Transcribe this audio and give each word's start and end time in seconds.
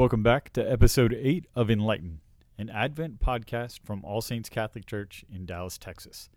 Welcome 0.00 0.22
back 0.22 0.50
to 0.54 0.62
episode 0.62 1.12
8 1.12 1.44
of 1.54 1.70
Enlighten, 1.70 2.20
an 2.56 2.70
Advent 2.70 3.20
podcast 3.20 3.80
from 3.84 4.02
All 4.02 4.22
Saints 4.22 4.48
Catholic 4.48 4.86
Church 4.86 5.26
in 5.30 5.44
Dallas, 5.44 5.76
Texas. 5.76 6.30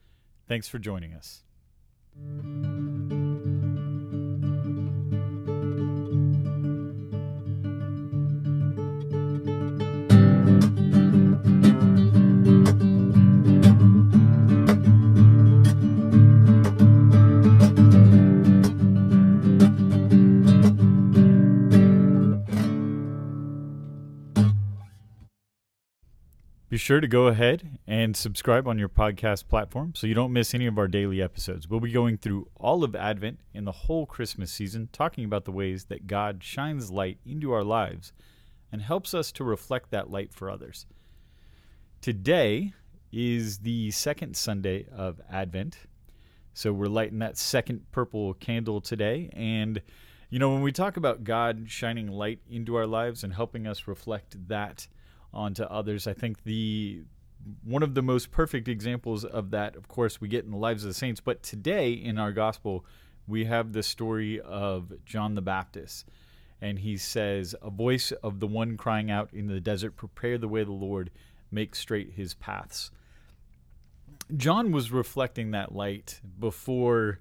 Thanks 0.49 0.67
for 0.67 0.79
joining 0.79 1.13
us. 1.13 1.45
Be 26.73 26.79
sure 26.79 27.01
to 27.01 27.07
go 27.07 27.27
ahead 27.27 27.77
and 27.85 28.17
subscribe 28.17 28.67
on 28.67 28.79
your 28.79 28.89
podcast 28.89 29.47
platform 29.47 29.93
so 29.93 30.07
you 30.07 30.15
don't 30.15 30.33
miss 30.33 30.55
any 30.55 30.65
of 30.65 30.79
our 30.79 30.87
daily 30.87 31.21
episodes. 31.21 31.69
We'll 31.69 31.79
be 31.79 31.91
going 31.91 32.17
through 32.17 32.47
all 32.55 32.83
of 32.83 32.95
Advent 32.95 33.41
and 33.53 33.67
the 33.67 33.71
whole 33.71 34.07
Christmas 34.07 34.51
season, 34.51 34.89
talking 34.91 35.23
about 35.23 35.45
the 35.45 35.51
ways 35.51 35.85
that 35.85 36.07
God 36.07 36.43
shines 36.43 36.89
light 36.89 37.19
into 37.27 37.51
our 37.51 37.63
lives 37.63 38.11
and 38.71 38.81
helps 38.81 39.13
us 39.13 39.31
to 39.33 39.43
reflect 39.43 39.91
that 39.91 40.09
light 40.09 40.33
for 40.33 40.49
others. 40.49 40.87
Today 42.01 42.73
is 43.11 43.59
the 43.59 43.91
second 43.91 44.35
Sunday 44.35 44.87
of 44.91 45.21
Advent. 45.31 45.77
So 46.55 46.73
we're 46.73 46.87
lighting 46.87 47.19
that 47.19 47.37
second 47.37 47.81
purple 47.91 48.33
candle 48.33 48.81
today. 48.81 49.29
And, 49.33 49.79
you 50.31 50.39
know, 50.39 50.51
when 50.51 50.63
we 50.63 50.71
talk 50.71 50.97
about 50.97 51.23
God 51.23 51.65
shining 51.67 52.07
light 52.07 52.39
into 52.49 52.73
our 52.73 52.87
lives 52.87 53.23
and 53.23 53.31
helping 53.31 53.67
us 53.67 53.87
reflect 53.87 54.47
that 54.47 54.87
onto 55.33 55.63
others. 55.63 56.07
I 56.07 56.13
think 56.13 56.43
the 56.43 57.03
one 57.63 57.83
of 57.83 57.93
the 57.93 58.01
most 58.01 58.31
perfect 58.31 58.67
examples 58.67 59.25
of 59.25 59.51
that, 59.51 59.75
of 59.75 59.87
course, 59.87 60.21
we 60.21 60.27
get 60.27 60.45
in 60.45 60.51
the 60.51 60.57
lives 60.57 60.83
of 60.83 60.89
the 60.89 60.93
saints. 60.93 61.19
But 61.19 61.43
today 61.43 61.91
in 61.91 62.17
our 62.17 62.31
gospel, 62.31 62.85
we 63.27 63.45
have 63.45 63.73
the 63.73 63.83
story 63.83 64.39
of 64.39 64.93
John 65.05 65.35
the 65.35 65.41
Baptist. 65.41 66.07
And 66.61 66.79
he 66.79 66.95
says, 66.95 67.55
A 67.61 67.69
voice 67.69 68.11
of 68.11 68.39
the 68.39 68.47
one 68.47 68.77
crying 68.77 69.11
out 69.11 69.33
in 69.33 69.47
the 69.47 69.59
desert, 69.59 69.97
Prepare 69.97 70.37
the 70.37 70.47
way 70.47 70.61
of 70.61 70.67
the 70.67 70.73
Lord, 70.73 71.11
make 71.51 71.75
straight 71.75 72.13
his 72.13 72.33
paths. 72.33 72.91
John 74.37 74.71
was 74.71 74.91
reflecting 74.91 75.51
that 75.51 75.75
light 75.75 76.21
before 76.39 77.19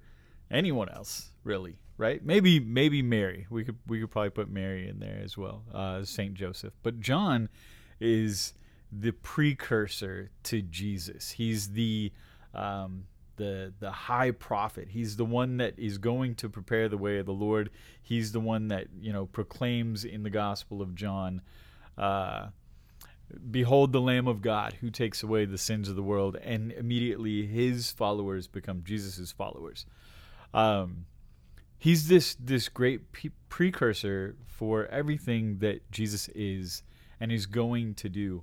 anyone 0.51 0.89
else, 0.89 1.33
really, 1.43 1.79
right? 1.97 2.25
Maybe 2.25 2.61
maybe 2.61 3.03
Mary. 3.03 3.47
We 3.51 3.65
could 3.65 3.79
we 3.87 4.01
could 4.01 4.11
probably 4.11 4.31
put 4.31 4.49
Mary 4.49 4.89
in 4.89 5.01
there 5.01 5.21
as 5.23 5.37
well, 5.37 5.65
uh, 5.75 6.05
Saint 6.05 6.35
Joseph. 6.35 6.75
But 6.85 7.01
John 7.01 7.49
is 8.03 8.55
the 8.91 9.13
precursor 9.13 10.31
to 10.43 10.61
Jesus. 10.61 11.31
He's 11.31 11.71
the 11.71 12.13
um, 12.55 13.05
the 13.37 13.73
the 13.81 13.91
high 13.91 14.31
prophet. 14.33 14.89
He's 14.91 15.17
the 15.17 15.25
one 15.25 15.57
that 15.57 15.79
is 15.79 15.99
going 15.99 16.35
to 16.37 16.49
prepare 16.49 16.89
the 16.89 16.99
way 16.99 17.19
of 17.19 17.27
the 17.27 17.33
Lord. 17.33 17.71
He's 18.03 18.33
the 18.33 18.41
one 18.41 18.69
that 18.69 18.89
you 19.01 19.13
know 19.13 19.27
proclaims 19.27 20.05
in 20.05 20.23
the 20.23 20.31
Gospel 20.31 20.83
of 20.83 20.95
John, 20.95 21.41
uh, 21.97 22.49
"Behold 23.51 23.93
the 23.93 24.01
Lamb 24.01 24.29
of 24.29 24.43
God 24.43 24.75
who 24.81 24.91
takes 24.91 25.23
away 25.23 25.47
the 25.47 25.59
sins 25.59 25.89
of 25.89 25.97
the 25.97 26.03
world," 26.03 26.37
and 26.43 26.73
immediately 26.73 27.47
his 27.47 27.91
followers 27.91 28.47
become 28.47 28.83
Jesus's 28.85 29.33
followers. 29.33 29.87
Um, 30.53 31.07
he's 31.79 32.09
this 32.09 32.35
this 32.35 32.69
great 32.69 33.01
precursor 33.49 34.37
for 34.47 34.87
everything 34.87 35.59
that 35.59 35.91
Jesus 35.91 36.29
is 36.35 36.83
and 37.23 37.31
he's 37.31 37.47
going 37.47 37.95
to 37.95 38.09
do. 38.09 38.43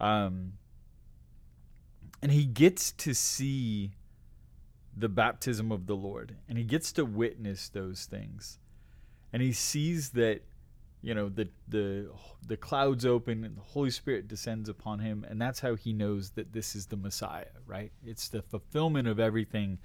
Um, 0.00 0.54
and 2.20 2.32
he 2.32 2.44
gets 2.44 2.90
to 2.90 3.14
see 3.14 3.92
the 4.96 5.08
baptism 5.08 5.70
of 5.70 5.86
the 5.86 5.94
Lord, 5.94 6.34
and 6.48 6.58
he 6.58 6.64
gets 6.64 6.90
to 6.94 7.04
witness 7.04 7.68
those 7.68 8.04
things. 8.04 8.58
And 9.32 9.40
he 9.40 9.52
sees 9.52 10.10
that, 10.10 10.40
you 11.02 11.14
know, 11.14 11.28
the 11.28 11.48
the 11.68 12.10
the 12.44 12.56
clouds 12.56 13.06
open 13.06 13.44
and 13.44 13.56
the 13.56 13.62
Holy 13.62 13.90
Spirit 13.90 14.26
descends 14.26 14.68
upon 14.68 14.98
him, 14.98 15.24
and 15.28 15.40
that's 15.40 15.60
how 15.60 15.76
he 15.76 15.92
knows 15.92 16.30
that 16.30 16.52
this 16.52 16.74
is 16.74 16.86
the 16.86 16.96
Messiah, 16.96 17.54
right? 17.64 17.92
It's 18.04 18.28
the 18.28 18.42
fulfillment 18.42 19.06
of 19.06 19.20
everything 19.20 19.78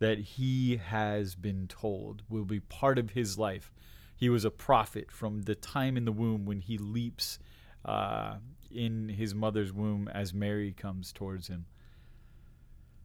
that 0.00 0.18
he 0.18 0.78
has 0.78 1.36
been 1.36 1.68
told 1.68 2.22
will 2.28 2.44
be 2.44 2.58
part 2.58 2.98
of 2.98 3.10
his 3.10 3.38
life. 3.38 3.72
He 4.16 4.28
was 4.28 4.44
a 4.44 4.50
prophet 4.50 5.12
from 5.12 5.42
the 5.42 5.54
time 5.54 5.96
in 5.96 6.04
the 6.04 6.10
womb 6.10 6.46
when 6.46 6.58
he 6.58 6.78
leaps 6.78 7.38
uh, 7.86 8.34
in 8.70 9.08
his 9.08 9.34
mother's 9.34 9.72
womb 9.72 10.08
as 10.12 10.34
Mary 10.34 10.72
comes 10.72 11.12
towards 11.12 11.48
him. 11.48 11.64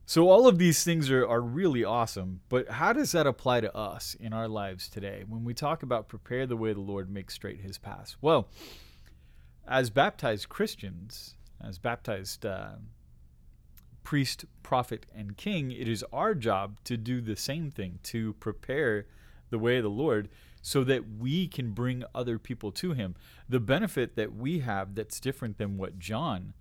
So, 0.06 0.30
all 0.30 0.48
of 0.48 0.58
these 0.58 0.84
things 0.84 1.10
are, 1.10 1.26
are 1.26 1.40
really 1.40 1.86
awesome, 1.86 2.42
but 2.50 2.68
how 2.68 2.92
does 2.92 3.14
that 3.14 3.28
apply 3.28 3.62
to 3.62 3.74
us 3.74 4.16
in 4.20 4.34
our 4.34 4.48
lives 4.48 4.90
today 4.90 5.24
when 5.26 5.46
we 5.46 5.54
talk 5.54 5.84
about 5.84 6.10
prepare 6.10 6.46
the 6.46 6.58
way 6.58 6.74
the 6.74 6.82
Lord 6.82 7.10
makes 7.10 7.36
straight 7.36 7.62
his 7.62 7.78
path? 7.78 8.18
Well, 8.20 8.50
as 9.66 9.90
baptized 9.90 10.50
Christians, 10.50 11.36
as 11.64 11.78
baptized 11.78 12.46
uh, 12.46 12.72
priest, 14.04 14.44
prophet, 14.64 15.06
and 15.16 15.38
king, 15.38 15.72
it 15.72 15.88
is 15.88 16.04
our 16.12 16.36
job 16.36 16.80
to 16.86 16.98
do 16.98 17.22
the 17.22 17.38
same 17.38 17.72
thing, 17.72 18.00
to 18.04 18.34
prepare 18.34 19.06
the 19.52 19.60
way 19.60 19.78
of 19.78 19.84
the 19.84 19.90
Lord 19.90 20.28
so 20.62 20.84
that 20.84 21.04
we 21.20 21.48
can 21.48 21.72
bring 21.72 22.04
other 22.14 22.38
people 22.40 22.72
to 22.72 22.94
him. 22.94 23.16
The 23.48 23.60
benefit 23.60 24.16
that 24.16 24.36
we 24.36 24.60
have 24.60 24.96
that's 24.96 25.20
different 25.20 25.58
than 25.58 25.78
what 25.78 26.00
John 26.00 26.54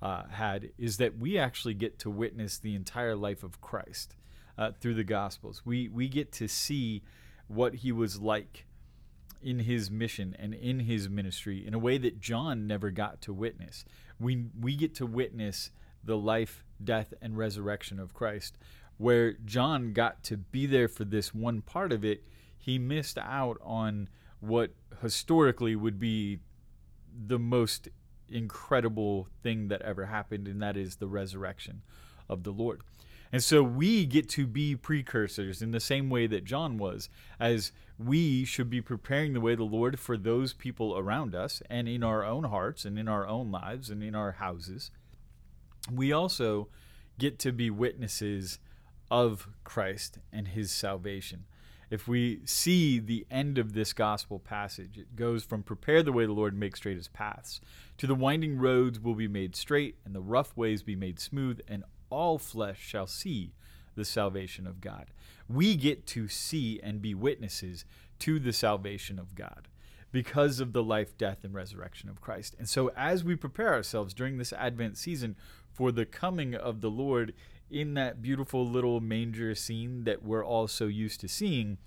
uh, 0.00 0.24
had 0.30 0.70
is 0.78 0.96
that 0.98 1.18
we 1.18 1.38
actually 1.38 1.74
get 1.74 1.98
to 2.00 2.10
witness 2.10 2.58
the 2.58 2.74
entire 2.74 3.16
life 3.16 3.42
of 3.42 3.60
Christ 3.60 4.16
uh, 4.56 4.72
through 4.80 4.94
the 4.94 5.04
Gospels. 5.04 5.62
We, 5.64 5.88
we 5.88 6.08
get 6.08 6.32
to 6.32 6.48
see 6.48 7.02
what 7.48 7.76
he 7.76 7.92
was 7.92 8.20
like 8.20 8.66
in 9.42 9.60
his 9.60 9.90
mission 9.90 10.36
and 10.38 10.54
in 10.54 10.80
his 10.80 11.08
ministry 11.08 11.64
in 11.66 11.74
a 11.74 11.78
way 11.78 11.98
that 11.98 12.20
John 12.20 12.66
never 12.66 12.90
got 12.90 13.20
to 13.22 13.32
witness. 13.32 13.84
We, 14.20 14.46
we 14.58 14.76
get 14.76 14.94
to 14.96 15.06
witness 15.06 15.70
the 16.02 16.16
life, 16.16 16.64
death, 16.82 17.12
and 17.20 17.36
resurrection 17.36 17.98
of 17.98 18.14
Christ, 18.14 18.58
where 18.98 19.32
John 19.32 19.92
got 19.92 20.22
to 20.24 20.36
be 20.36 20.66
there 20.66 20.88
for 20.88 21.04
this 21.04 21.32
one 21.32 21.62
part 21.62 21.92
of 21.92 22.04
it 22.04 22.22
he 22.58 22.78
missed 22.78 23.16
out 23.16 23.56
on 23.62 24.08
what 24.40 24.72
historically 25.00 25.74
would 25.74 25.98
be 25.98 26.40
the 27.26 27.38
most 27.38 27.88
incredible 28.28 29.28
thing 29.42 29.68
that 29.68 29.80
ever 29.82 30.06
happened, 30.06 30.46
and 30.46 30.60
that 30.60 30.76
is 30.76 30.96
the 30.96 31.08
resurrection 31.08 31.82
of 32.28 32.42
the 32.42 32.50
Lord. 32.50 32.82
And 33.32 33.42
so 33.42 33.62
we 33.62 34.06
get 34.06 34.28
to 34.30 34.46
be 34.46 34.74
precursors 34.74 35.60
in 35.60 35.70
the 35.70 35.80
same 35.80 36.08
way 36.08 36.26
that 36.26 36.44
John 36.44 36.78
was, 36.78 37.08
as 37.38 37.72
we 37.98 38.44
should 38.44 38.70
be 38.70 38.80
preparing 38.80 39.32
the 39.32 39.40
way 39.40 39.54
the 39.54 39.64
Lord 39.64 39.98
for 39.98 40.16
those 40.16 40.52
people 40.52 40.96
around 40.96 41.34
us 41.34 41.62
and 41.68 41.88
in 41.88 42.02
our 42.02 42.24
own 42.24 42.44
hearts 42.44 42.84
and 42.84 42.98
in 42.98 43.08
our 43.08 43.26
own 43.26 43.50
lives 43.50 43.90
and 43.90 44.02
in 44.02 44.14
our 44.14 44.32
houses. 44.32 44.90
We 45.92 46.12
also 46.12 46.68
get 47.18 47.38
to 47.40 47.52
be 47.52 47.70
witnesses 47.70 48.58
of 49.10 49.48
Christ 49.64 50.18
and 50.32 50.48
his 50.48 50.70
salvation 50.70 51.44
if 51.90 52.06
we 52.06 52.40
see 52.44 52.98
the 52.98 53.26
end 53.30 53.56
of 53.56 53.72
this 53.72 53.92
gospel 53.92 54.38
passage, 54.38 54.98
it 54.98 55.16
goes 55.16 55.42
from 55.42 55.62
prepare 55.62 56.02
the 56.02 56.12
way 56.12 56.26
the 56.26 56.32
Lord 56.32 56.54
make 56.54 56.76
straight 56.76 56.96
his 56.96 57.08
paths 57.08 57.60
to 57.96 58.06
the 58.06 58.14
winding 58.14 58.58
roads 58.58 59.00
will 59.00 59.14
be 59.14 59.28
made 59.28 59.56
straight 59.56 59.96
and 60.04 60.14
the 60.14 60.20
rough 60.20 60.56
ways 60.56 60.82
be 60.82 60.96
made 60.96 61.18
smooth, 61.18 61.60
and 61.66 61.84
all 62.10 62.38
flesh 62.38 62.80
shall 62.80 63.06
see 63.06 63.52
the 63.94 64.04
salvation 64.04 64.66
of 64.66 64.80
God. 64.80 65.06
We 65.48 65.76
get 65.76 66.06
to 66.08 66.28
see 66.28 66.78
and 66.82 67.02
be 67.02 67.14
witnesses 67.14 67.84
to 68.20 68.38
the 68.38 68.52
salvation 68.52 69.18
of 69.18 69.34
God 69.34 69.68
because 70.12 70.60
of 70.60 70.72
the 70.72 70.82
life, 70.82 71.16
death, 71.18 71.42
and 71.42 71.54
resurrection 71.54 72.08
of 72.08 72.20
Christ. 72.20 72.54
And 72.58 72.68
so, 72.68 72.90
as 72.96 73.24
we 73.24 73.34
prepare 73.34 73.74
ourselves 73.74 74.14
during 74.14 74.38
this 74.38 74.52
Advent 74.52 74.96
season 74.96 75.36
for 75.72 75.90
the 75.90 76.06
coming 76.06 76.54
of 76.54 76.80
the 76.80 76.90
Lord 76.90 77.34
in 77.70 77.94
that 77.94 78.22
beautiful 78.22 78.66
little 78.66 79.00
manger 79.00 79.54
scene 79.54 80.04
that 80.04 80.22
we're 80.22 80.44
all 80.44 80.68
so 80.68 80.86
used 80.86 81.20
to 81.20 81.28
seeing, 81.28 81.78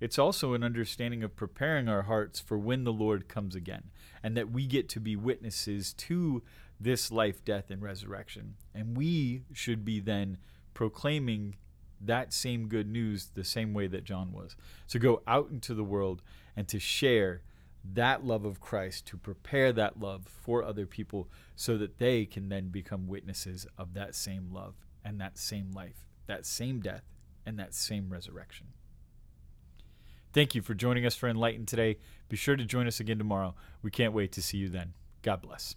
it's 0.00 0.18
also 0.18 0.52
an 0.54 0.64
understanding 0.64 1.22
of 1.22 1.36
preparing 1.36 1.88
our 1.88 2.02
hearts 2.02 2.40
for 2.40 2.58
when 2.58 2.84
the 2.84 2.92
Lord 2.92 3.28
comes 3.28 3.54
again, 3.54 3.84
and 4.22 4.36
that 4.36 4.50
we 4.50 4.66
get 4.66 4.88
to 4.90 5.00
be 5.00 5.14
witnesses 5.14 5.92
to 5.94 6.42
this 6.80 7.12
life, 7.12 7.44
death, 7.44 7.70
and 7.70 7.80
resurrection. 7.82 8.56
And 8.74 8.96
we 8.96 9.42
should 9.52 9.84
be 9.84 10.00
then 10.00 10.38
proclaiming 10.74 11.56
that 12.00 12.32
same 12.32 12.66
good 12.66 12.90
news 12.90 13.28
the 13.34 13.44
same 13.44 13.72
way 13.72 13.86
that 13.86 14.04
John 14.04 14.32
was. 14.32 14.56
To 14.88 14.98
go 14.98 15.22
out 15.26 15.50
into 15.50 15.72
the 15.72 15.84
world 15.84 16.20
and 16.56 16.66
to 16.68 16.80
share 16.80 17.42
that 17.84 18.24
love 18.24 18.44
of 18.44 18.60
Christ, 18.60 19.06
to 19.06 19.16
prepare 19.16 19.72
that 19.72 20.00
love 20.00 20.26
for 20.26 20.64
other 20.64 20.86
people 20.86 21.28
so 21.54 21.76
that 21.78 21.98
they 21.98 22.24
can 22.24 22.48
then 22.48 22.68
become 22.68 23.06
witnesses 23.06 23.66
of 23.78 23.94
that 23.94 24.14
same 24.14 24.48
love 24.52 24.74
and 25.04 25.20
that 25.20 25.38
same 25.38 25.70
life, 25.72 26.06
that 26.26 26.46
same 26.46 26.80
death, 26.80 27.04
and 27.44 27.58
that 27.58 27.74
same 27.74 28.10
resurrection. 28.10 28.68
Thank 30.32 30.54
you 30.54 30.62
for 30.62 30.74
joining 30.74 31.04
us 31.04 31.14
for 31.14 31.28
Enlighten 31.28 31.66
today. 31.66 31.98
Be 32.28 32.36
sure 32.36 32.56
to 32.56 32.64
join 32.64 32.86
us 32.86 33.00
again 33.00 33.18
tomorrow. 33.18 33.54
We 33.82 33.90
can't 33.90 34.14
wait 34.14 34.32
to 34.32 34.42
see 34.42 34.58
you 34.58 34.68
then. 34.68 34.94
God 35.22 35.42
bless. 35.42 35.76